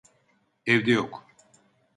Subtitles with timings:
[0.65, 1.27] Evde yok.